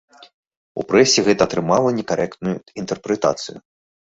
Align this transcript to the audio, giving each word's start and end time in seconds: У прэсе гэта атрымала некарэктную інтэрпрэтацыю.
У 0.83 0.85
прэсе 0.91 1.19
гэта 1.27 1.41
атрымала 1.49 1.91
некарэктную 1.99 2.55
інтэрпрэтацыю. 2.79 3.57